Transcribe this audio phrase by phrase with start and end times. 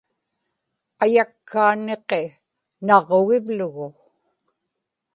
[1.03, 2.21] ayakkaa niqi
[2.85, 3.85] naġġugivlugu